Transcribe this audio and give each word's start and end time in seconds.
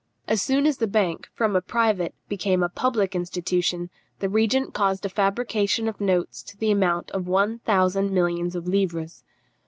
As 0.27 0.41
soon 0.41 0.65
as 0.65 0.77
the 0.79 0.87
bank, 0.87 1.29
from 1.31 1.55
a 1.55 1.61
private, 1.61 2.15
became 2.27 2.63
a 2.63 2.69
public 2.69 3.13
institution, 3.13 3.91
the 4.17 4.29
regent 4.29 4.73
caused 4.73 5.05
a 5.05 5.09
fabrication 5.09 5.87
of 5.87 6.01
notes 6.01 6.41
to 6.41 6.57
the 6.57 6.71
amount 6.71 7.11
of 7.11 7.27
one 7.27 7.59
thousand 7.59 8.09
millions 8.09 8.55
of 8.55 8.67
livres. 8.67 9.23